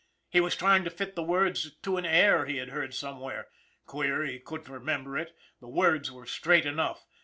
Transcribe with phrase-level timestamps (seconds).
[0.31, 3.49] He was trying to fit the words to an air he had heard somewhere.
[3.85, 7.05] Queer he couldn't remember it, the words were straight enough!